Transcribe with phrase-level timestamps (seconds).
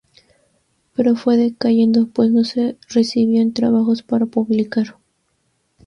[0.95, 4.95] Pero fue decayendo pues no se recibían trabajos para publicar.